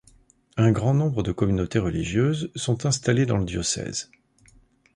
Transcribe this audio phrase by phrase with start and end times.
[0.57, 4.09] Un grand nombre de communautés religieuses sont installées dans le diocèse.